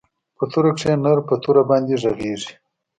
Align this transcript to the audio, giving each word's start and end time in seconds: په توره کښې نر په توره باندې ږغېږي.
په 0.37 0.43
توره 0.51 0.71
کښې 0.77 0.93
نر 1.03 1.19
په 1.27 1.35
توره 1.43 1.63
باندې 1.69 1.93
ږغېږي. 2.01 2.53